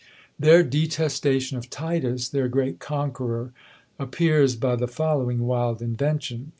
[0.39, 3.53] Their detestation of Titus, their great conqueror,
[3.99, 6.49] appears by the following wild invention.